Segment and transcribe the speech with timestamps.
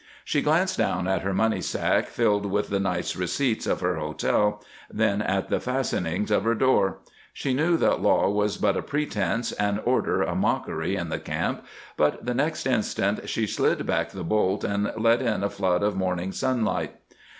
[0.25, 4.63] She glanced down at her money sack filled with the night's receipts of her hotel,
[4.91, 6.97] then at the fastenings of her door.
[7.33, 11.63] She knew that law was but a pretense and order a mockery in the camp,
[11.97, 15.95] but the next instant she slid back the bolt and let in a flood of
[15.95, 16.95] morning sunlight.